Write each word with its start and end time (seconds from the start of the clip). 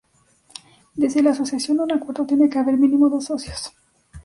Desde 0.95 1.21
la 1.21 1.29
asociación, 1.29 1.79
un 1.79 1.91
‘acuerdo’ 1.91 2.25
tiene 2.25 2.49
que 2.49 2.57
haber 2.57 2.75
mínimo 2.75 3.07
dos 3.07 3.25
socios. 3.25 3.71